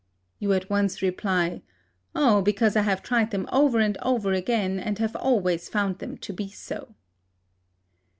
You 0.39 0.53
at 0.53 0.67
once 0.67 1.03
reply, 1.03 1.61
"Oh, 2.15 2.41
because 2.41 2.75
I 2.75 2.81
have 2.81 3.03
tried 3.03 3.29
them 3.29 3.47
over 3.51 3.77
and 3.77 3.99
over 4.01 4.33
again, 4.33 4.79
and 4.79 4.97
have 4.97 5.15
always 5.15 5.69
found 5.69 5.99
them 5.99 6.17
to 6.17 6.33
be 6.33 6.49
so." 6.49 6.95